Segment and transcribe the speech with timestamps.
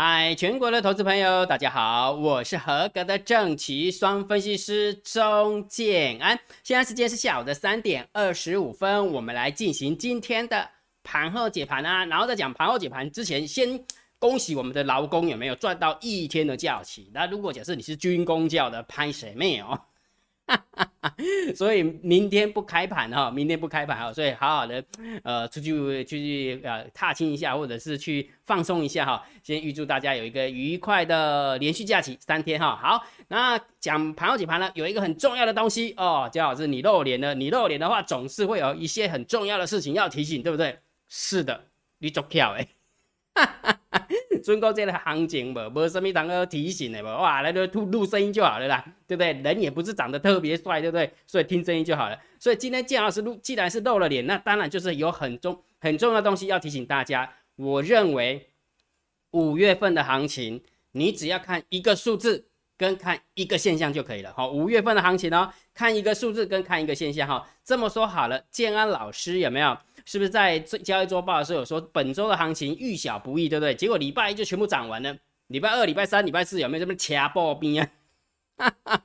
[0.00, 6.38] 嗨，全国的投资朋友，大家好，我是合格的正奇双分析师钟建安。
[6.62, 10.70] 现在时间是下午的三点二十五分，我们来进行今天的
[11.02, 12.04] 盘后解盘啊。
[12.04, 13.84] 然后在讲盘后解盘之前，先
[14.20, 17.10] 恭喜我们的劳工有没有赚到一天的假期？
[17.12, 19.66] 那如果假设你是军工教的，拍谁没有？
[21.54, 24.82] 所以明天不开盘哈，明天不开盘哈，所以好好的
[25.22, 29.26] 呃出去出去呃踏青一下，或者是去放松一下哈。
[29.42, 32.76] 先预祝大家有一个愉快的连续假期三天哈。
[32.76, 40.78] 好，那讲盘后解盘呢，有一个很重要的东西哦，姜老师你露脸了，你露脸的话总是会有一些很重要的事情要提醒，对不对？
[41.08, 41.64] 是的，
[41.98, 42.68] 你做巧哎。
[44.48, 49.30] 尊哥这个行情无无什么当个提醒的无，哇，来就录录声音就好了啦，对不对？
[49.42, 51.12] 人也不是长得特别帅，对不对？
[51.26, 52.18] 所以听声音就好了。
[52.40, 57.30] 所以今天建老师录，既然是露了脸，那当然就是有很重很重要的东西要提醒大家。
[57.56, 58.48] 我认为
[59.32, 60.62] 五月份的行情，
[60.92, 62.46] 你只要看一个数字
[62.78, 64.32] 跟看一个现象就可以了。
[64.34, 67.46] 好，五月份的行情哦，看一个数字跟看一个现象哈。
[67.62, 69.76] 这么说好了，建安老师有没有？
[70.08, 73.74] 是不是在交易周报的时候有说本周的行情遇小不易，对不对？
[73.74, 75.14] 结果礼拜一就全部涨完了，
[75.48, 77.90] 礼拜二、礼拜三、礼拜四有没有这么掐爆兵啊？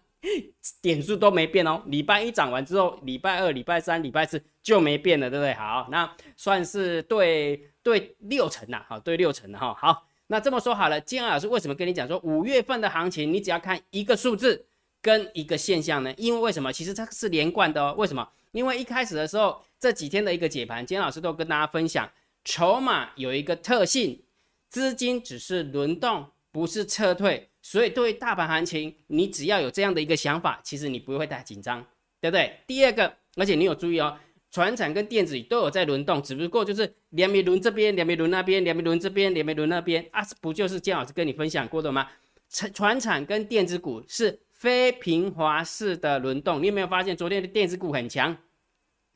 [0.81, 1.81] 点数都没变哦。
[1.87, 5.53] 礼拜一涨完之后，礼拜二、礼拜三、礼拜四就没变了，对不对？
[5.55, 9.73] 好，那算是对对六成呐，好，对六成的哈。
[9.73, 14.65] 好，那这么说好了，金安老师为什么跟你讲说五月份的行情，你只要看一个数字
[15.01, 16.13] 跟一个现象呢？
[16.15, 16.71] 因为为什么？
[16.71, 17.93] 其实它是连贯的哦。
[17.97, 18.25] 为什么？
[18.53, 19.61] 因为一开始的时候。
[19.83, 22.09] 这几天的一个解盘，今天老师都跟大家分享，
[22.45, 24.23] 筹码有一个特性，
[24.69, 27.49] 资金只是轮动，不是撤退。
[27.61, 31.85] 所以对于大盘行情，你只要有这样的一个想法，其实你不会太紧张，
[32.21, 32.59] 对不对？
[32.65, 34.17] 第二个，而且你有注意哦，
[34.51, 42.09] 船产跟电子都有在轮动，只不过就是两米轮这边，两米轮那边，两米轮这边，两米轮那边啊，不就是姜老师跟你分享过的吗？
[42.49, 48.37] 船船产跟电子股是非平滑式的轮动，你有没有发现昨天的电子股很强？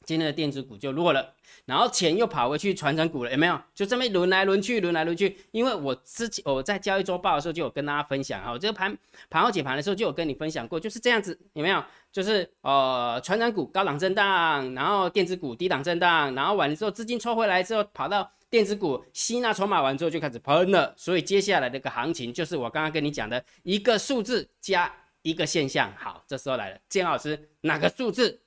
[0.03, 3.57] 今天的电子股就弱了，然后钱又跑回去传承股了，有没有？
[3.73, 5.37] 就这么轮来轮去，轮来轮去。
[5.51, 8.93] 因为我之前我在交易周报的时候就有跟大家分享哈，这个盘
[9.29, 11.81] 盘后解盘的时候就有跟你分享过，就是这样子，有没有？
[12.11, 20.93] 就是呃，传承股高档震荡，然后电子股低档震荡，然后完了之后资金抽回来之后，跑到电子股吸纳筹码完之后就开始喷了。
[20.97, 25.93] 所以接下来这个行情就是我刚刚跟你讲的一个数字加一个现象。
[25.97, 28.41] 好，这时候来了，建老师哪个数字？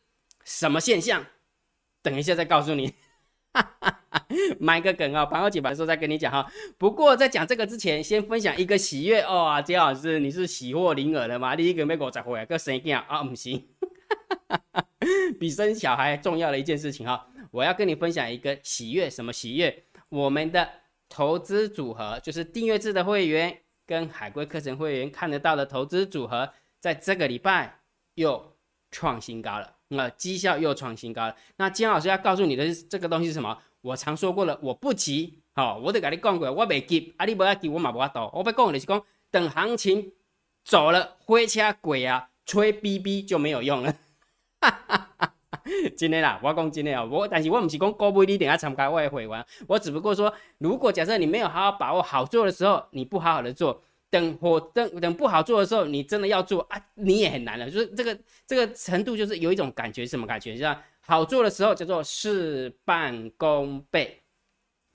[0.44, 1.26] 什么现象？
[2.02, 2.94] 等一下再告诉你，
[4.58, 6.50] 埋个梗啊，盘后解盘的时候再跟你讲哈。
[6.78, 11.54] 不过在讲这个之前，先分享一个喜悦哦啊，杰老师，你是喜获麟儿的吗？
[11.54, 13.68] 第一个美国才回来个生囝啊，不行，
[15.38, 17.28] 比生小孩重要的一件事情哈。
[17.50, 19.84] 我要跟你分享一个喜悦，什么喜悦？
[20.08, 20.68] 我们的
[21.08, 27.80] 投资组合，就是订阅制的会员跟海龟课程会员看得到的投资组合，在这个礼拜
[28.14, 28.56] 又
[28.90, 29.76] 创新高了。
[29.88, 31.36] 那绩效又创新高了。
[31.56, 33.56] 那金老师要告诉你的这个东西是什么？
[33.82, 38.30] 我常说过了，我不急，好，我得跟你讲过，我未急，啊，你不要急，我嘛不要倒。
[38.34, 40.12] 我要讲的是讲，等行情
[40.62, 43.94] 走了，火车鬼啊，吹哔哔就没有用了。
[45.96, 53.82] 今天啦，我讲今天啊，我但是我不是讲高不你等下参加我的会员，我只不过说，如果假设你没有好好把握好做的时候，你不好好的做。
[54.10, 57.70] 等火等等不好做的时候，你真的要做啊，你也很难了。
[57.70, 60.56] 就是这个这个程度，就是有一种感觉，什么感觉？
[60.56, 64.20] 就是好做的时候叫做事半功倍，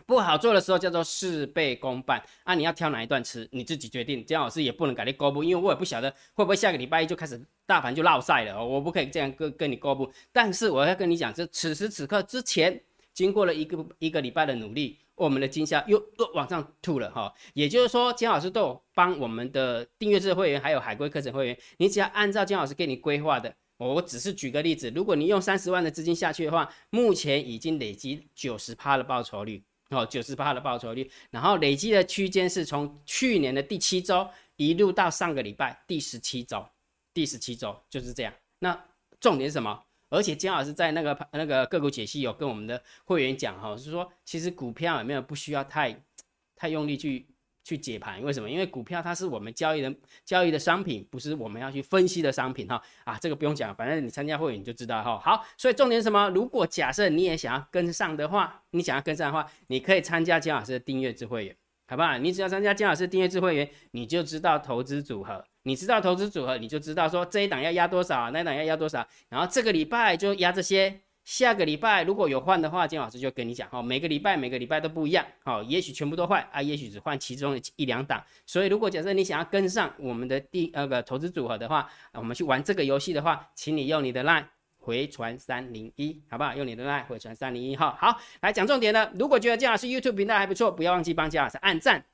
[0.05, 2.53] 不好做的时候叫做事倍功半啊。
[2.53, 4.25] 你要挑哪一段吃，你自己决定。
[4.25, 10.11] 姜老师也不能改你公布，因为我也不晓得会不会下个礼拜一就开始大盘就落赛了，我不可以这样跟跟你公布。
[10.31, 12.81] 但是我要跟你讲，这此时此刻之前，
[13.15, 14.99] 经过了一个一个礼拜的努力。
[15.15, 34.27] 我们的金销又又往上吐了哈，也就是说，金老师都有帮我们的订阅制会员还有海龟课程会员，你只要按照金老师给你规划的，我只是举个例子，如果你用三十万的资金下去的话，目前已经累积九十趴的报酬率哦，九十趴的报酬率，然后累积的区间是从去年的第七周
[34.57, 36.67] 一路到上个礼拜第十七周，
[37.13, 38.33] 第十七周就是这样。
[38.59, 38.77] 那
[39.21, 39.84] 重点是什么？
[40.15, 45.95] 而且姜老师在那个那个个股解析有跟我们的会员讲哈，是说其实股票有没有不需要太
[46.55, 47.27] 太用力去
[47.65, 48.21] 去解盘？
[48.21, 48.49] 为什么？
[48.49, 52.81] 因为股票它是我们交易的交易的商品，不是我们要去分析的商品哈。
[53.03, 55.19] 啊，这个不用讲，反正你参加会员你就知道哈。
[55.19, 56.29] 好，所以重点是什么？
[56.29, 62.17] 如果假设你也想要跟上的话，你想要跟上的话，你可以参加姜老师的订阅制会员，好不好？
[62.17, 65.43] 你只要参加姜老师订阅制会员，你就知道投资组合。
[65.67, 78.23] 你知道投资组合，你就知道说这一档要压多少，那一档要压多少，然后这个礼拜就压这些，下个礼拜如果有换的话，金老师就跟你讲哈，每个礼拜每个礼拜都不一样，好，也许全部都换啊，也许只换其中的一两档。
[78.45, 84.45] 所以如果假设你想要跟上我们的第那个投资组合的话，我们去玩这个游戏的话，请你用你的 line
[84.85, 86.55] 回传三零一，好不好？
[86.55, 87.97] 用你的 line 回传三零一号。
[87.99, 89.11] 好，来讲重点了。
[89.15, 92.05] 如果觉得金老师 YouTube 频道还不错，不要忘记帮金老师按赞、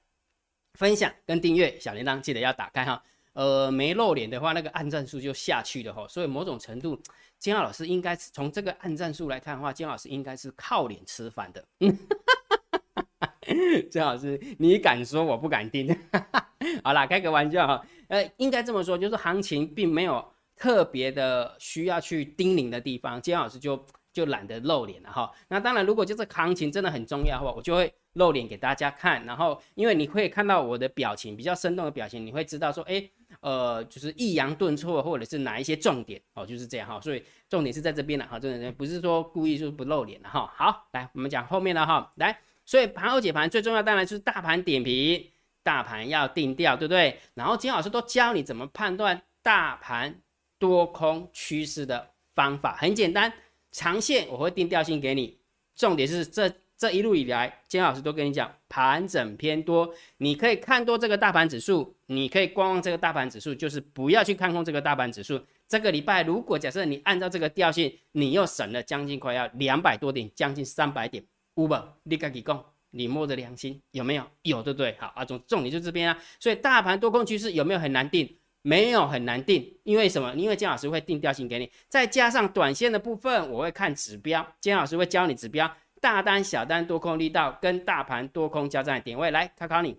[0.75, 3.03] 分享跟订阅，小铃铛记得要打开哈。
[3.33, 6.07] 呃，没露脸的话，那个按赞数就下去了哈。
[6.07, 6.97] 所以某种程度，
[7.37, 11.65] 金老师应该是从这个按赞数来看的话，金老师应该是靠脸吃饭的。
[13.91, 15.93] 金老师，你敢说我不敢听？
[16.85, 17.85] 好啦，开个玩笑哈。
[18.07, 20.30] 呃，应该这么说，就是行情并没有
[20.61, 25.31] 特别的需要去叮咛的地方，金老师就就懒得露脸了哈。
[25.47, 27.91] 那当然，如果就是行情真的很重要的话，我就会。
[28.15, 33.01] 露脸给大家看，然后因为你会看到我的表情比较生动的表情，你会知道说，哎，
[33.39, 36.99] 呃，就是抑扬顿挫或者是哪一些重点哦，就是这样哈。
[36.99, 40.53] 所以重点是在这边了哈，重点不是说故意说不露脸了哈。
[40.57, 45.25] 好，来我们讲后面的哈，来，所以盘后解盘最重要当然就是大盘点评，
[45.63, 47.17] 大盘要定调，对不对？
[47.35, 50.19] 然后金老师都教你怎么判断大盘
[50.61, 53.33] 多空趋势的方法，很简单，
[53.71, 55.39] 长线我会定调性给你，
[55.75, 56.53] 重点是这。
[56.77, 65.39] 这一路以来，金老师都跟你讲，盘整偏多，你可以看多这个大盘指数，你可以观望这个大盘指数，就是不要去看空这个大盘指数。
[65.67, 71.23] 这个礼拜，如果假设你按照这个调性，你又省了将近快要两百多点，将近三百点。
[71.53, 72.59] Uber，立刻给供，
[72.89, 74.25] 你摸着良心有没有？
[74.41, 74.95] 有，对不对？
[74.99, 76.17] 好啊，重重点就这边啊。
[76.39, 78.27] 所以大盘多空趋势有没有很难定？
[78.61, 80.33] 没有很难定，因为什么？
[80.35, 85.71] 因为金老师会定调性给你，再加上短线的部分，我会看指标，金老师会教你指标。
[85.99, 89.95] 大单、小单、多空力道跟大盘多空交战的点位，来考考你，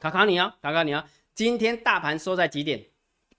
[0.00, 1.04] 考考你哦，考考你哦。
[1.34, 2.84] 今天大盘收在几点？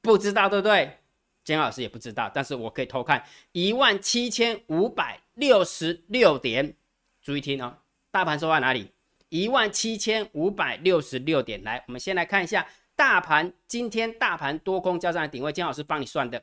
[0.02, 1.00] 不知道对不对？
[1.44, 6.76] 姜老师也不知道，但是我可以偷看一万七千五百六十六点。
[7.22, 7.78] 注意听哦，
[8.10, 8.92] 大盘收在哪里？
[9.30, 11.62] 一万七千五百六十六点。
[11.64, 16.42] 来，我们先来看一下大盘今天大盘多空交战的点位，姜老师帮你算的，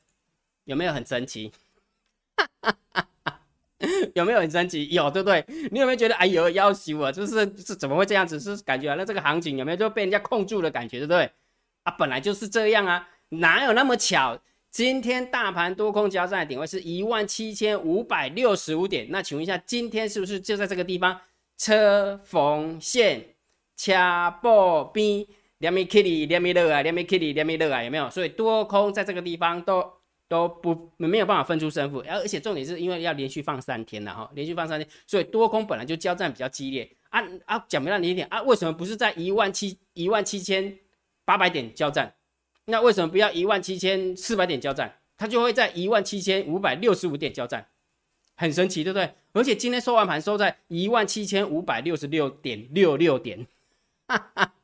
[0.64, 1.52] 有没有很神奇？
[4.14, 4.88] 有没有很神奇？
[4.90, 5.44] 有，对不对？
[5.70, 8.38] 你有没有觉得哎呦，要死我，就是是怎么会这样子？
[8.38, 11.30] 是感觉那这个行情有没有就被人家控住的感觉，对不对？
[11.82, 14.38] 啊，本来就是这样啊，哪有那么巧？
[14.70, 21.20] 今天大盘多空交战的点位是一万七千五百六十五点，那请问一下，今天是不是就在这个地方？
[21.58, 23.34] 车缝线
[23.76, 25.26] 掐破边，
[25.62, 28.10] 两米 Kitty，两米六啊，两米 Kitty，两米六啊，有没有？
[28.10, 29.82] 所以多空在这个地方都。
[30.28, 40.78] 都不没有办法分出胜负，而而且重点是因为要连续放三天了哈，连续放三天，所以多空本来就交战比较激烈啊啊，讲明了你一点啊，为什么不是在一万七一万七千
[41.26, 42.14] 八百点交战？
[42.64, 45.00] 那为什么不要一万七千四百点交战？
[45.18, 47.66] 它就会在一万七千五百六十五点交战，
[48.34, 49.12] 很神奇，对不对？
[49.34, 53.46] 而且今天收完盘收在一万七千五百六十六点六六点，
[54.08, 54.54] 哈哈，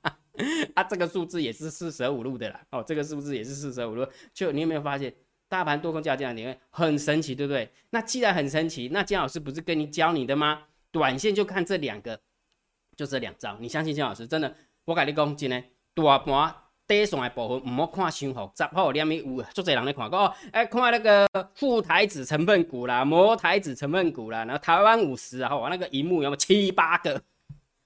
[0.74, 5.12] 啊，这个数字也是四舍五入的啦，哦，这个数字也是四舍五入，就你有没有发现？
[5.50, 7.72] 大盘多空交战，你会很神奇，对不对？
[7.88, 10.64] 那既然很神奇，那姜老师不是跟你教你的吗？
[10.92, 12.20] 短线就看这两个，
[12.94, 13.56] 就这两招。
[13.58, 14.26] 你相信姜老师？
[14.26, 14.54] 真的，
[14.84, 15.64] 我跟你讲，真的，
[15.94, 16.54] 大盘
[16.86, 20.34] 底上的部分唔好看伤复杂，好，两米有足侪人咧看过。
[20.52, 27.22] 哎，看那个富台子成分股啦，摩台子成分股啦，然后台湾五十啊，哇，那个荧幕有没有七八个？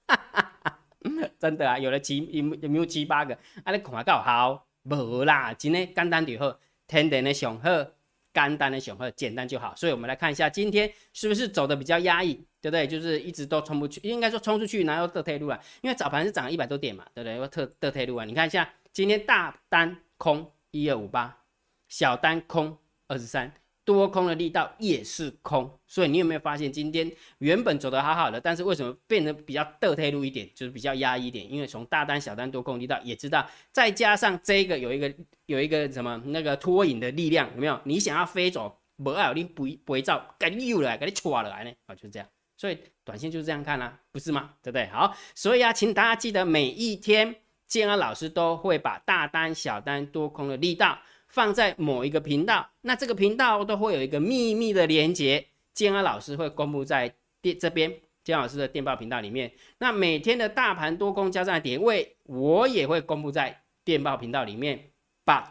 [1.39, 3.33] 真的啊，有了七有没有七八个？
[3.63, 4.67] 啊，你看够好？
[4.83, 6.59] 无啦，真的简单就好。
[6.87, 7.93] 天然的雄鹤，
[8.33, 9.73] 简单的雄鹤，简单就好。
[9.75, 12.85] 所以，我们来看一下今天是不是走的比较压抑，对不对？
[12.85, 15.59] 就是一直都冲不去，应该说冲出去，然后得退路啊。
[15.81, 17.37] 因为早盘是涨了一百多点嘛，对不对？
[17.37, 18.25] 又特得退路啊。
[18.25, 21.43] 你看一下，今天大单空一二五八，
[21.87, 23.53] 小单空二十三。
[23.85, 31.51] 多空的力道也是空，所以你有没有发现今天原本走的好好的，但是为什么变得比较倒退路一点，就是比较压一点？
[31.51, 35.13] 因为从大单、小单、多空力道也知道，再加上这个有一个
[35.47, 37.77] 有一个什么那个拖引的力量，有没有？
[37.83, 41.71] 你想要飞走，不要你不不会照，给你溜来，给你戳来呢？
[41.87, 42.27] 啊，就是这样。
[42.55, 44.51] 所以短线就是这样看啦，不是吗？
[44.61, 44.87] 对不对？
[44.87, 47.35] 好，所以啊，请大家记得每一天
[47.67, 50.97] 建安老师都会把大单、小单、多空的力道。
[51.33, 57.11] 放在某一个频道，那这个频道都会有一个秘密的连接，建安老师会公布在
[57.41, 57.91] 电这边
[58.23, 59.51] 建安老师的电报频道里面。
[59.79, 64.91] 那每天的大盘多空交战点位，我也会公布在电报频道里面。
[65.25, 65.45] But，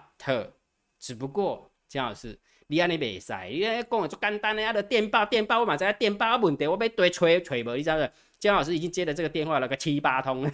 [1.00, 8.08] 只不过建老师，你安尼袂使，你讲的就简单的，啊，的电报电报，我嘛在电报问题，我被堆吹吹无，你知道不？
[8.38, 10.44] 建老师已经接了这个电话了个七八通，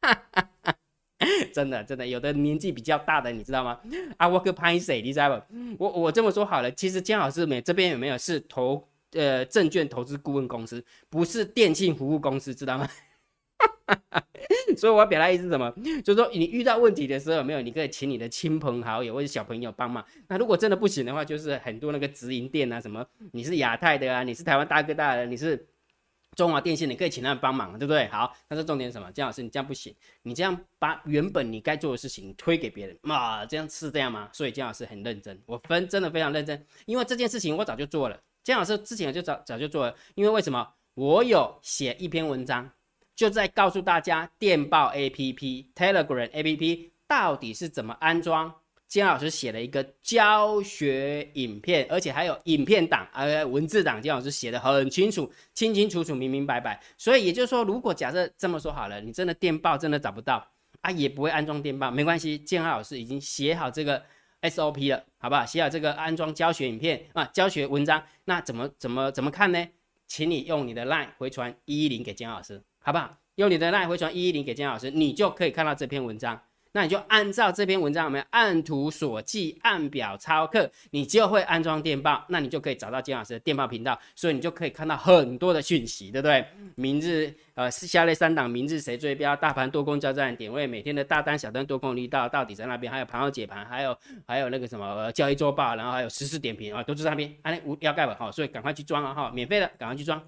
[0.00, 0.74] 哈哈哈。
[1.52, 3.78] 真的，真的，有的年纪比较大的，你知道吗？
[4.16, 5.00] 啊，我可拍谁？
[5.02, 5.76] 你知道不？
[5.78, 12.88] 我我这么说好了，其实姜老师没这边有没有是投呃证券投资顾问公司，不是电信服务公司，知道吗？
[14.76, 15.70] 所以我要表达意思是什么？
[16.02, 20.04] 就是说你遇到问题的时候，有没有你可以请你的亲朋好友或者小朋友帮忙。
[20.28, 25.66] 那如果真的不行的话，就是很多那个直营店啊，什么你是亚太的啊，你是台湾大哥大的，你是
[26.36, 28.06] 中华电信，你可以请他们帮忙，对不对？
[28.08, 29.10] 好，那是重点什么？
[29.12, 34.28] 姜老师，你这样不行，你这样把原本你该做的事情推给别人，嘛，这样是这样吗？
[34.32, 38.18] 所以姜老师很认真，我分真的非常认真，因为这件事情我早就做了。
[38.42, 40.66] 姜老师之前就早早就做了，因为为什么？
[40.94, 42.70] 我有写一篇文章。
[43.14, 48.52] 就在告诉大家，电报 A P P、Telegram A P P 到底是怎么安装。
[48.92, 54.02] 金老师写了一个教学影片，而且还有影片档，呃，文字档。
[54.02, 56.78] 金老师写的很清楚，清清楚楚、明明白白。
[56.98, 60.46] 所以也就是说，如果假设这么说好了，你真的电报真的找不到
[60.82, 64.02] 啊，也不会安装电报，没关系，建安老师已经写好这个
[64.42, 65.46] S O P 了，好不好？
[65.46, 68.04] 写好这个安装教学影片啊，教学文章。
[68.26, 69.68] 那怎么怎么怎么看呢？
[70.06, 72.62] 请你用你的 LINE 回传一一零给金老师。
[72.78, 73.16] 好不好？
[73.36, 76.38] 用你的 LINE 回传一一零给姜老师，你就可以看到这篇文章。
[76.74, 82.24] 那你就按照这篇文章，有没有按图索骥、按表操课，你就会安装电报。
[82.28, 86.44] 那你就可以找到金老师的电报频道，所以你就可以看到很多的讯息，对不对？
[86.74, 89.36] 明日呃，下列三档，明日谁追标？
[89.36, 92.90] 大盘多空交战点位，每天的大单、小单、多空力道到底在那边？
[92.90, 97.30] 还有盘后解盘，还有还有那个什么交易周报，然后还有实时点评啊，都在那边。
[97.42, 98.14] 哎，无要盖吧？
[98.14, 99.12] 哈，所以赶快去装啊！
[99.12, 100.22] 哈，免费的，赶快去装。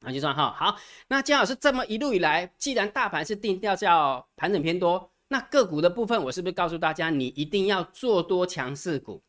[0.00, 0.76] 那就算哈好，
[1.08, 9.22] 那姜老师这么一路以来，既然大盘是定调叫盘整偏多，那个股的部分，我是不是告诉大家，你一定要做多强势股，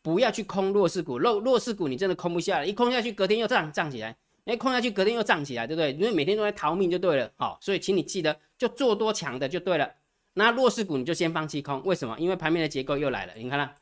[0.00, 1.18] 不要去空弱势股。
[1.18, 4.16] 弱弱势股你真的空不下来，一空下去，隔天又涨涨起来，
[4.46, 5.92] 哎，空下去，隔天又涨起来，对不对？
[5.92, 9.90] 因为每天都在逃命就对了，好，所以请你记得，就做多强的就对了。
[10.34, 12.18] 那弱势股你就先放弃空，为什么？
[12.18, 13.74] 因为盘面的结构又来了，你看啦，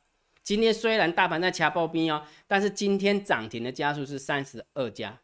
[0.42, 5.20] 今天虽然大盘在掐爆冰哦，但是今天涨停的家数是三十二家。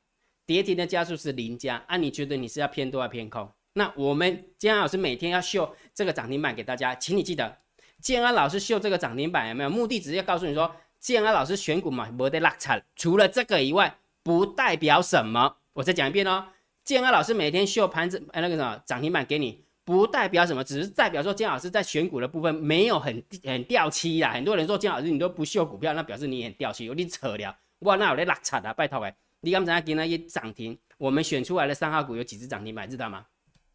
[0.47, 3.49] 跌停的加速是零加，啊，你觉得你是要偏多还是偏空？
[3.75, 7.59] 那我们建安老师每天要秀这个涨停板给大家，请你记得，
[8.01, 10.01] 建安老师秀这个涨停板有没有目的？
[10.01, 12.83] 只是要告诉你说，建安老师选股嘛，没得落差。
[12.97, 15.57] 除了这个以外，不代表什么。
[15.75, 16.49] 我再讲一遍哦，
[16.85, 24.33] 建安老师每天秀盘子，哎，那个什么涨停板给你，不代表什么，只是代表说建安老师在选股的部分没有很很掉漆啦。
[24.33, 27.57] 很多人说建安老师你都不秀股票，那表示你很掉漆，有点扯了。
[27.81, 29.15] 哇，那有得落差啊，拜托哎。
[29.43, 33.25] 你刚才给那些涨停，我们选出来的三号股有几只涨停板，知道吗？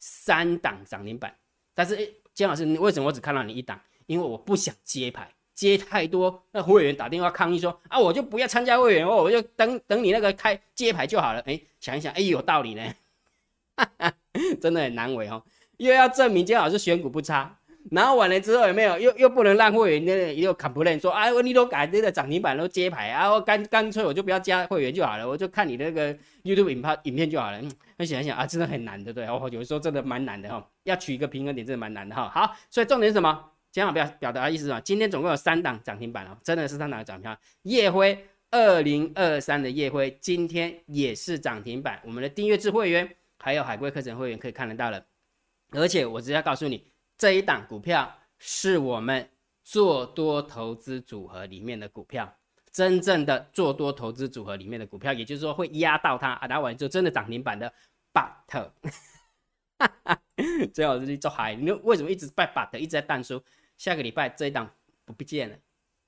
[0.06, 1.36] 三档涨停板。
[1.74, 3.80] 但是，姜老师，你为什么我只看到你一档？
[4.06, 11.40] 因为我不想接牌，接太多，那会员打电话抗议说啊，我就不要参加会员哦，我就等等你那个开接牌就好了。
[11.48, 12.94] 哎，想一想，哎，有道理呢，
[14.62, 15.44] 真的很难为哦，
[15.78, 17.58] 又要证明姜老师选股不差。
[17.92, 26.12] 然后完了之后有没有又又不能让会员那又 complain 说啊，你都改这个涨停板都接牌啊，我干干脆我就不要加会员就好了，我就看你那个
[26.44, 27.62] YouTube 影片影片就好了。
[27.98, 29.28] 那想一想啊，真的很难，对不对？
[29.28, 32.28] 哦，有时候真的蛮难的哈，要取一个平衡点真的蛮难的哈。
[32.30, 33.52] 好，所以重点是什么？
[33.72, 34.82] 讲好表表达意思是什么？
[34.82, 37.38] 今天总共有三档涨停板哦，真的是三档涨停板。
[37.64, 45.06] 夜辉二零二三的夜辉今天也是涨停板，我们的订阅制会员还有海龟课程会员可以看得到了，
[45.72, 46.95] 而且我直接告诉你。
[47.18, 49.30] 这一档股票是我们
[49.64, 52.38] 做多投资组合里面的股票，
[52.72, 57.74] 真正的做多投资组合里面的股票，也就是说会压到它啊，打完就真的涨停板的
[58.14, 58.70] but，
[60.74, 63.42] 最好是去做海，你为什么一直拜 but 一直在淡出？
[63.78, 64.70] 下个礼拜这一档
[65.06, 65.58] 不不见了，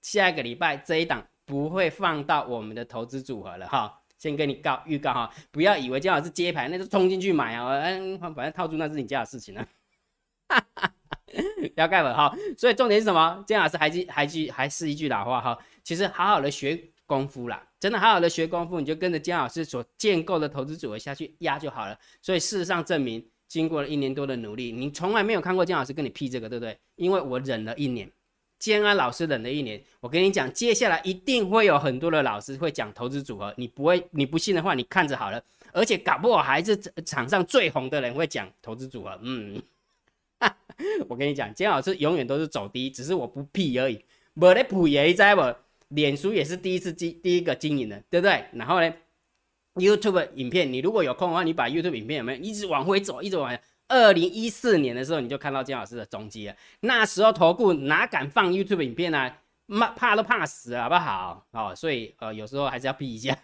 [0.01, 9.67] 下个礼拜这一档不会放到我们的投资组合了哈，先跟你告预告哈，不要以为姜老师接盘那就冲进去买啊，嗯，反正套住那是你家的事情了。
[11.75, 13.43] 不要盖了哈，所以重点是什么？
[13.45, 21.97] 姜老师还记还记还是一句老话哈，其实好好的学功夫啦，真的好好的学功夫，你就跟着姜老师所建构的投资组合下去压就好了。
[22.21, 26.77] 所以事实上证明，经过了一年多的努力，你从来没有看过姜老师跟你批这个，对不对？
[26.95, 28.09] 因为我忍了一年，
[28.59, 35.41] 建安老师忍了一年，我跟你讲，接下来一定会有很多的老师会讲投资组合，你不会，你不信的话，你看着好了，
[35.71, 39.61] 而且搞不好还是场上最红的人会讲投资组合，嗯。
[41.09, 44.03] 我跟你讲，姜老师永远都是走低，只是我不屁而已。
[44.33, 48.45] 没得补也在我，脸书也是第一次经第一个经营的，对不对？
[48.53, 48.93] 然后呢
[49.75, 53.57] ，YouTube 影片，你如果有空的话，你把 YouTube 影片有没有一直往回走，一直往。
[53.89, 56.55] 二零一四年的时候，你就看到姜老师的踪迹了。
[56.81, 59.31] 那时候投顾哪敢放 YouTube 影片呢？
[59.69, 61.47] 怕怕都怕死了，好不好？
[61.51, 63.37] 哦，所以呃，有时候还是要避一下。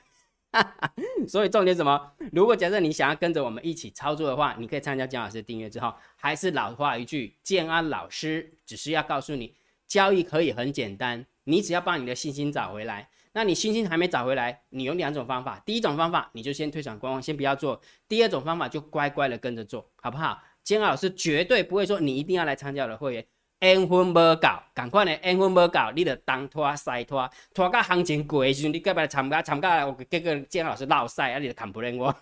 [1.28, 2.12] 所以重点什么？
[2.32, 9.56] 如果假设你想要跟着我们一起操作的话，你可以参加姜老师订阅之后，还是老话一句，建安老师只是要告诉你，
[9.88, 15.62] 交易可以很简单，你只要把你的信心找回来，那你信心还没找回来，你有两种方法。
[15.66, 20.42] 第一种方法，你就先退场观望，先不要做；第二种方法就乖乖的跟着做，好不好？
[20.64, 23.26] 金老师绝对不会说你一定要来参加我的会员。
[23.64, 32.14] 缘分无够，赶快的缘分无够，你着东拖西拖，拖到行情过的时阵，你隔壁参加参加，结果姜老师闹赛，啊，你就看不认我。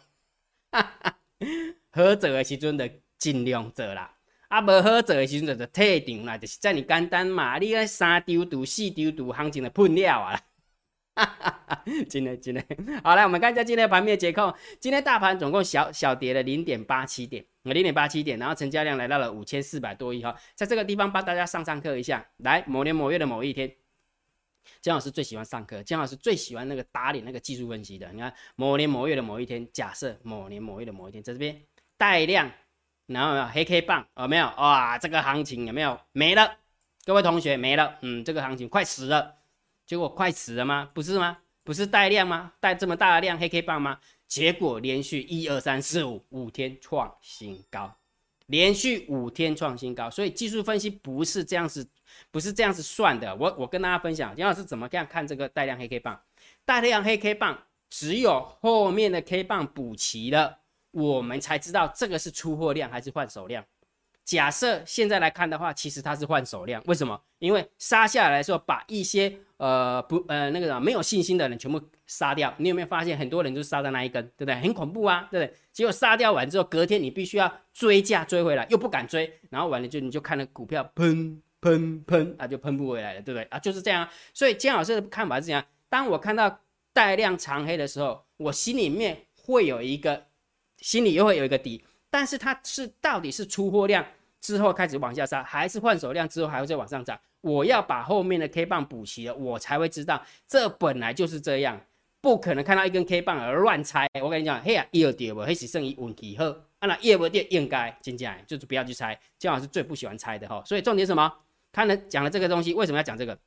[1.92, 4.14] 好做的时阵着尽量做啦。
[4.50, 7.58] 啊，无好做的时阵就退场啦，就是遮尔简单嘛。
[7.58, 10.40] 你个三丢度、四丢度，行情就喷了啊！
[11.16, 12.64] 哈哈哈，真的真的。
[13.04, 14.54] 好，来我们看一下今天盘面的结构。
[14.80, 20.36] 今天大盘总共小小跌了零点八七点，零点八七点，然后成交量来到了五千四百多亿哈。
[20.56, 23.72] 在这个地方帮大家上上课一下，来某年某月的某一天，
[24.82, 28.12] 姜老师最喜欢上课，姜老师最喜欢那个打脸那个技术分析的。
[28.14, 31.62] 你看某年某月的某一天，假设某年某月的某一天，在这边
[31.98, 32.52] 带量。
[33.08, 34.08] 然后有没有黑 K 棒？
[34.16, 34.98] 有没有哇？
[34.98, 36.60] 这个行情有没有没了？
[37.04, 39.41] 各位同学没了，嗯，这个行情快死了。
[39.92, 40.90] 结果快死了吗？
[40.94, 41.40] 不是吗？
[41.66, 42.54] 不是带量吗？
[42.62, 44.00] 带这么大的量黑 K 棒吗？
[44.26, 47.94] 结果连续一二三四五五天创新高，
[48.46, 50.10] 连续五天创新高。
[50.10, 51.86] 所以技术分析不是这样子，
[52.32, 53.36] 不是这样子算的。
[53.36, 56.22] 我我跟大家分享，杨老师怎么样看这个带量黑 K 棒？
[56.64, 60.60] 带量黑 K 棒只有后面的 K 棒补齐了。
[60.92, 63.62] 我们才知道这个是出货量还是换手量。
[64.24, 66.82] 假设现在来看的话，其实它是换手量。
[66.86, 67.22] 为什么？
[67.40, 72.52] 因为杀下来的时候，把一些呃不呃那个什么没有信心的人全部杀掉。
[72.58, 74.56] 你有没有发现很多人就杀在那一根，对不对？
[74.56, 75.56] 很恐怖啊，对不对？
[75.72, 83.44] 结果杀掉完之后，隔天你必须要追价追回来，又不敢追，然后完了就你就看那股票喷喷喷啊，就喷不回来了，对不对？
[83.52, 84.08] 啊，就是这样。
[84.34, 86.60] 所以姜老师的看法是这样：当我看到
[86.92, 90.26] 带量长黑的时候，我心里面会有一个。
[90.78, 94.04] 心里又会有一个底，但是它是到底是出货量
[94.42, 97.18] 之后开始往下杀，还是换手量之后还会再往上涨？
[97.42, 101.80] 我要把后面的 K 棒补齐了，我才会知道这本来就是这样，
[102.20, 104.08] 不可能看到一根 K 棒而乱猜。
[104.22, 105.42] 我跟你讲，嘿呀，要跌不？
[105.42, 106.46] 嘿是剩一运气好，
[106.80, 109.18] 啊那夜不跌应该进进来，就是不要去猜。
[109.40, 111.32] 姜老师最不喜欢猜的哈，所以重点什么？
[111.72, 113.38] 他能讲了这个东西，为什么要讲这个？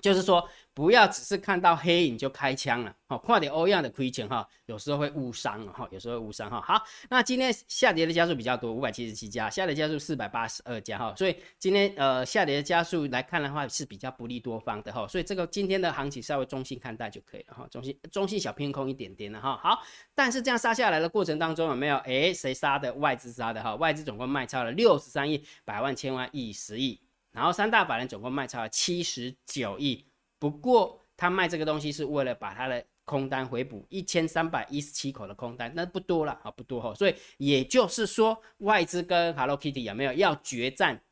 [0.00, 6.60] 就是说，不要只是看到黑影就开枪了，好，快点欧亚的亏钱哈，有时候会误伤哈，有时候误伤哈。
[6.60, 19.58] 好，那今天下跌的加速比较多，五百七十七家，下跌加速四百八十二家哈，所以今天呃下跌的加速来看的话是比较不利多方的哈，所以这个今天的行情稍微中性看待就可以了哈，中性中性小偏空一点点的哈。
[19.62, 19.82] 好，
[20.14, 21.96] 但是这样杀下来的过程当中有没有？
[21.98, 22.90] 哎，谁杀的？
[22.94, 27.00] 外资杀的哈，外资总共卖超了六十三亿，百万、千万、亿、十亿。
[27.32, 30.06] 然后三大法人总共卖超了七十九亿，
[30.38, 36.94] 不过他卖这个东西是为了把他的空单回补一千三百一十七口的空单，那不多了啊，不多哈。
[36.94, 41.02] 所以也就是说，外资跟 Hello Kitty 有没有要决战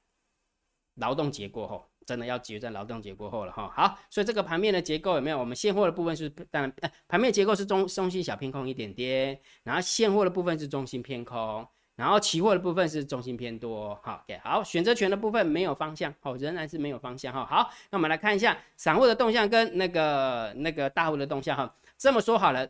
[0.94, 3.70] 劳动节过后，真的要决战劳动节过后了哈。
[3.74, 5.38] 好，所以这个盘面的结构有没有？
[5.38, 11.66] 我们现货的部分是当然，盘面结构是中中心小偏空一点点，然后现货的部分是中心偏空。
[11.98, 17.44] 然后期货的部分是中心偏多，好，OK，好，选择权的部分没有方向，好，仍然是没有方向哈。
[17.44, 21.74] 好，那我们来看一下散户的动向跟那个那个大户的动向哈。
[21.96, 22.68] 这么说好了，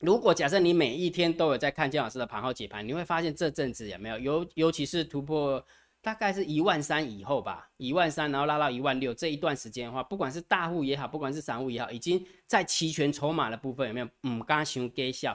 [0.00, 5.64] 如果假设你每一天都有在看姜老师的盘后解盘，你会发现这阵子有没有尤尤其是突破
[6.02, 15.34] 大概是一万三以后吧，一万三然后拉到一万六这一段时间的话，不管是大户也好，不管是散户也好，已经在期权筹码的部分有没有嗯刚刚熊给笑。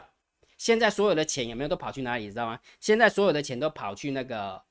[0.60, 2.28] 现在所有的钱有没有都跑去哪里？
[2.28, 2.60] 知道吗？
[2.82, 4.62] 现在所有的钱都跑去那个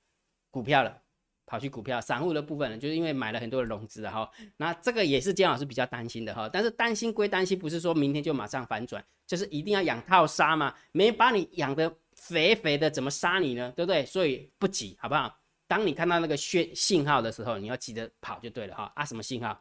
[0.51, 1.03] 股票了，
[1.47, 1.99] 跑去股票。
[1.99, 4.31] 散户的部分呢，就是因为买了很多的融资哈。
[4.59, 6.47] 那这个也是姜老师比较担心的哈。
[6.47, 10.75] 但是担心归担心，不是说明天就马上反转，就是一定要养套杀嘛。
[10.93, 13.73] 没把你养的肥肥的，怎么杀你呢？
[13.75, 14.05] 对不对？
[14.05, 15.41] 所以不急，好不好？
[15.67, 18.93] 当你看到那个讯信号的时候，你要急着跑就对了哈。
[18.95, 19.59] 啊，什么信号？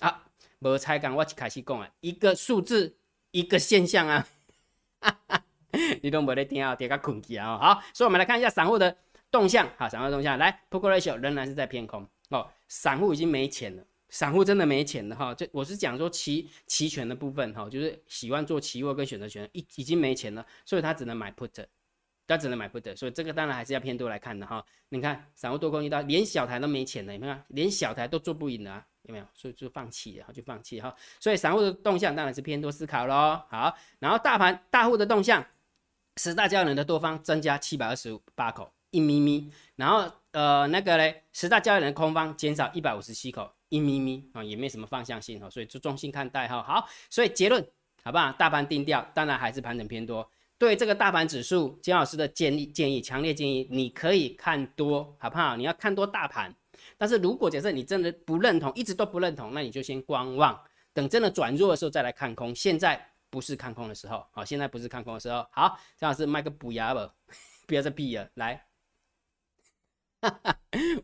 [0.00, 0.24] 啊，
[0.60, 2.96] 无猜刚我开始讲啊，一个数字，
[3.30, 4.26] 一个现象啊。
[6.02, 7.58] 你都没得听啊，跌个困起啊！
[7.58, 8.96] 好，所以我们来看一下散户的
[9.30, 9.68] 动向。
[9.76, 12.48] 好，散户动向，来 p o k ratio 仍然是在偏空哦。
[12.68, 15.34] 散户已经没钱了，散户真的没钱了哈。
[15.34, 21.66] 这我是讲说期期权的部分哈，就是喜欢做期货跟选择权，已已经没钱了，所以他只能买 put，
[22.26, 24.64] 他只能买 put，所以这个当然还是要偏多来看的哈。
[24.90, 27.44] 你看散户多空一刀，连小台都没钱了，你看？
[27.48, 28.86] 连小台都做不赢了。
[29.04, 29.26] 有没有？
[29.34, 30.94] 所以就放弃了，就放弃哈。
[31.20, 33.40] 所以散户的动向当然是偏多思考喽。
[33.48, 35.44] 好，然后大盘大户的动向，
[36.16, 39.50] 十大交易人的多方增加七百二十八口，一咪咪。
[39.76, 45.50] 然后呃那个嘞，十大交易人的空方减少一百五十七口，一咪咪啊，也没什么方向性哈。
[45.50, 46.62] 所以就中性看待哈。
[46.62, 47.62] 好，所以结论
[48.02, 48.32] 好不好？
[48.32, 50.28] 大盘定调，当然还是盘整偏多。
[50.56, 55.56] 对这个大盘指数，金老师的建议建议，强烈建议你可以看多，好不好？
[55.56, 56.54] 你要看多大盘。
[56.96, 60.58] 但是如果假设你真的不认同，一直都不认同，那你就先观望，
[60.92, 62.54] 等真的转弱的时候再来看空。
[62.54, 65.46] 现在不是看空的时候，好，现在不是看空的时候。
[65.50, 67.12] 好，张老师卖个补牙吧，
[67.66, 68.64] 不要再闭了，来。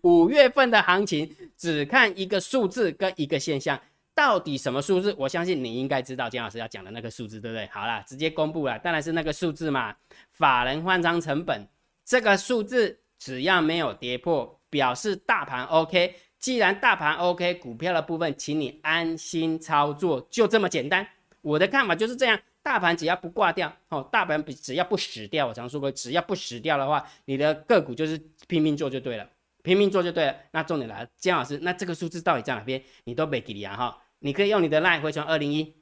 [0.02, 3.78] 五月份的行情只看一个数字跟一个现象，
[4.14, 5.14] 到底什么数字？
[5.18, 7.66] 我相信你应该知道姜老师要讲的那个数字，对不对？
[7.66, 9.94] 好了，直接公布了，当然是那个数字嘛，
[10.30, 11.68] 法人换仓成本
[12.04, 16.16] 这个数字只要没有跌破，表示大盘 OK。
[16.38, 21.06] 既然大盘 OK，股票的部分，请你安心操作，就这么简单。
[21.42, 29.28] 我的看法就是这样，大盘只要不挂掉，哦，大盘只要不死掉，我常说过，只要不死掉的话，你的个股就是拼命做就对了。
[29.62, 30.35] 拼命做就对了。
[30.52, 32.83] 那重点来了，姜老师，那这个数字到底在哪边？
[33.04, 33.98] 你都没给你啊哈！
[34.20, 35.74] 你可以用你的赖回传二零一，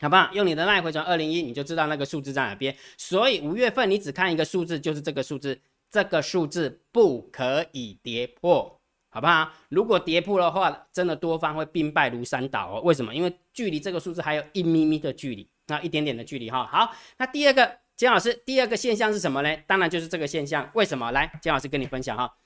[0.00, 0.28] 好不好？
[0.32, 2.74] 用你的赖回传二零一，你就知道那个数字在哪边。
[2.98, 5.56] 所以五月份你只看一个数字，就是这个数字，
[5.90, 9.50] 这个数字不可以跌破，好不好？
[9.68, 12.80] 如果跌破的话，真的多方会兵败如山倒哦。
[12.82, 13.14] 为什么？
[13.14, 16.66] 因为距离这个数字还有一咪咪的距离，那一点点的距离哈。
[16.66, 19.56] 好，那第二个，姜老师，第二个现象是什么呢？
[19.66, 20.70] 当然就是这个现象。
[20.74, 21.10] 为什么？
[21.12, 22.36] 来，姜老师跟你分享哈。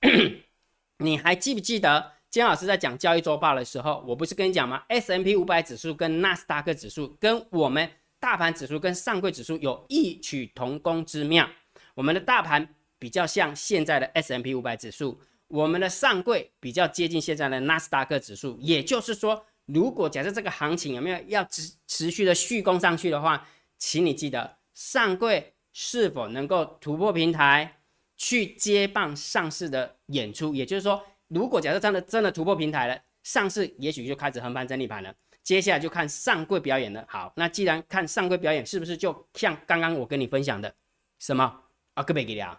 [0.98, 11.46] 你还记不记得姜老师在讲交易周报的时候，我不是跟你讲吗？S M P 五百指数跟纳斯达克指数跟我们大盘指数跟上柜指数有异曲同工之妙。
[11.94, 18.58] 我们的大盘比较像现在的 S M P 五百指数，我们的上柜比较接近现在的纳斯达克指数。
[18.60, 23.46] 也就是说，如果假设这个行情有没有要持持续的续攻上去的话，
[23.78, 27.72] 请你记得上柜是否能够突破平台。
[28.18, 35.14] 去接棒上市的演出，也就是说，如果假设真的真的突破平台了，上市也许就开始横盘整理盘了。
[35.42, 37.04] 接下来就看上柜表演了。
[37.10, 40.74] 好，那既然看上柜表演，是不是就像刚刚我跟你分享的
[41.18, 41.60] 什么
[41.92, 42.02] 啊？
[42.02, 42.58] 各位给聊，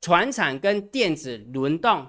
[0.00, 2.06] 船产跟电子轮动，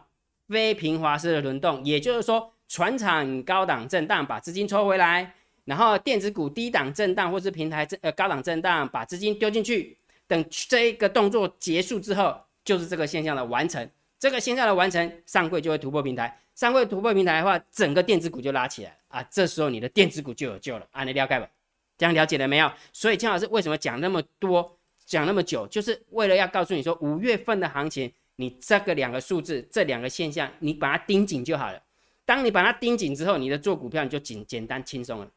[0.48, 5.34] 非平滑式的轮动，也就是说，船产高档震荡把资金抽回来，
[5.66, 9.98] 然后电子股低档震荡或是平台震呃高档震荡把资金丢进去。
[10.28, 13.90] 等这一个动作结束之后，就是这个现象的完成。
[14.18, 16.40] 这个现象的完成，上柜就会突破平台。
[16.54, 19.24] 上柜突破平台的话，整个电子股就拉起来啊！
[19.32, 21.04] 这时候你的电子股就有救了啊！
[21.04, 21.50] 你了解吧？
[21.98, 22.72] 这样了解了没有？
[22.94, 31.82] 所以姜老师为什么讲那么多，讲那么久，就是为了要告诉你说，五月份的行情，你这个两个数字，这两个现象，你把它盯紧就好了。
[32.26, 35.30] 当你把它盯紧之后，你的做股票你就简简单轻松了，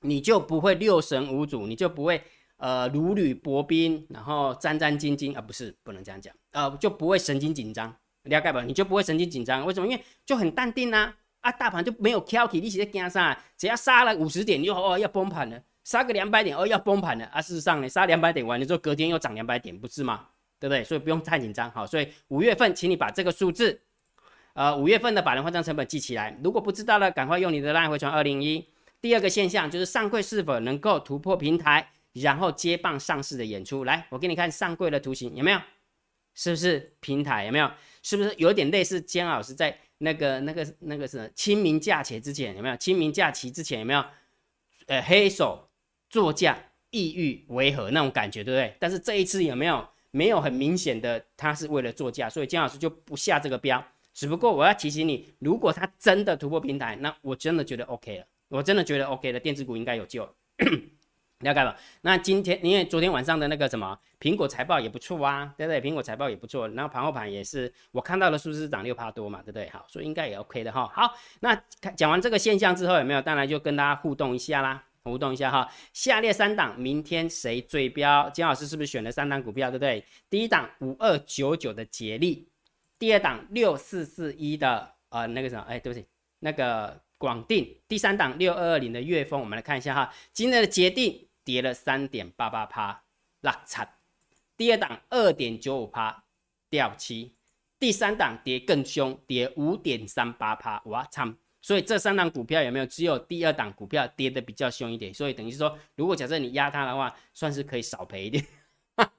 [0.00, 2.22] 你就不会六神无主，你就不会。
[2.56, 8.62] 呃，如履薄冰，然后战战兢兢啊，不是，不能这样讲，呃，就不会神经紧张，了解吧？
[8.62, 9.86] 你就不会神经紧张，为什么？
[9.88, 13.38] 因为就很淡定呐，啊，大盘就没有挑起，你是在惊啥？
[13.58, 20.26] 只要杀了五十点，你就哦要崩盘了，杀个两百点，哦要崩盘了，啊，事实上呢，杀两百点完了之后，隔天又涨两百点，不是吗？
[20.58, 20.82] 对不对？
[20.82, 23.80] 所以不用太紧张，好，所以五月份，请你把这个数字，
[24.54, 28.66] 呃，五月份的百人换账成本记起来，如果不知道了，赶快用你的拉回传二零一。
[29.00, 31.90] 第二个现象就是上柜是否能够突破平台？
[32.14, 35.60] 然后接棒上市的演出，来，我给你看上柜的图形，有没有？
[36.36, 37.44] 是不是平台？
[37.44, 37.68] 有没有？
[38.04, 42.76] 是不是有点类似姜老师在那个、那个、那个是清明假期之前有没有？
[42.76, 44.04] 清明假期之前有没有？
[44.86, 45.68] 呃，黑手
[46.14, 46.56] 作价，
[46.90, 48.72] 意欲为何那种感觉，对不对？
[48.78, 49.84] 但是这一次有没有？
[50.12, 53.84] 没有很明显的，他是为了作价，所以姜老师就不下这个标。
[54.12, 60.22] 只不过我要提醒你，如果他真的突破平台，那我真的觉得 OK 了，我真的觉得 OK 了，电子股应该有救。
[61.42, 65.80] 了解了，那今天因为昨天晚上的那个什么苹果财报也不错啊，对不对？
[65.80, 69.68] 苹果财报也不错，然后盘后盘也是我看到的数字是涨六趴多嘛，对不对？
[69.70, 70.88] 好，所以应该也 OK 的哈。
[70.94, 71.60] 好，那
[71.96, 73.20] 讲完这个现象之后有没有？
[73.20, 75.70] 当然就跟大家互动一下啦，互动一下哈。
[75.92, 78.28] 下列三档明天谁最标？
[78.30, 80.04] 金老师是不是选了三档股票，对不对？
[80.28, 82.48] 第一档五二九九的捷力，
[82.98, 86.06] 第二档六四四一的呃那个什么，哎，对不起，
[86.40, 91.26] 那个广定，第三档六二二零的粤丰，我们来看一下哈，今天的捷定。
[91.46, 93.02] 跌了三点八八趴，
[93.42, 93.86] 落惨。
[94.56, 96.24] 第二档二点九五趴，
[96.70, 97.34] 掉七。
[97.78, 101.36] 第三档跌更凶，跌五点三八趴，哇惨！
[101.64, 102.84] 所以这三档股票有没有？
[102.84, 105.14] 只有第二档股票跌的比较凶一点。
[105.14, 108.44] 所以等于说，如果假设你压它的话，算是可以少赔一点。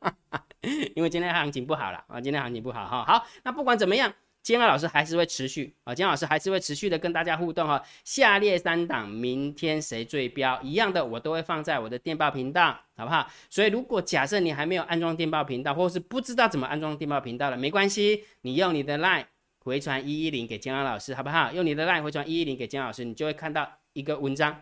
[0.95, 3.03] 因为今天行情不好了啊，今天行情不好哈。
[3.03, 4.13] 好，那不管怎么样。
[4.43, 7.81] 金二老师还是会持续啊，金老师还是会持续的跟大家互动哈。
[8.03, 10.61] 下列三档明天谁最标？
[10.61, 13.27] 一样的，我都会放在我的电报频道，好不好？
[13.49, 19.25] 所以如果假设你还没有安装电报频道，或是不知道怎么安装电报频道了，没关系，你用你的 line
[19.65, 21.51] 回传一一零给金老师，好不好？
[21.51, 24.55] 用你的 line 回传一一零给金老师，你就会看到一个文章，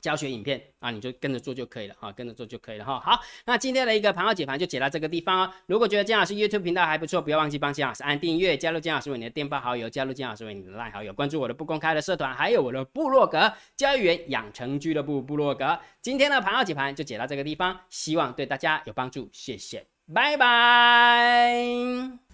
[0.00, 2.98] 教学影片啊，你就跟着做就可以了哈，跟着做就可以了哈。
[3.00, 5.52] 好，那今天的一个盘后解盘就解到这个地方哦。
[5.66, 15.78] 如果觉得姜老师 YouTube 频道还不错，不要忘记帮姜老师按订阅，加入姜老师为你的电报好友，加入姜老师为你的赖好友，关注我的不公开的社团，还有我的部落格交易员养成俱乐部部落格。
[16.00, 19.84] 今天的盘后解盘就解到这个地方，希望对大家有帮助，谢谢，
[20.14, 22.33] 拜拜。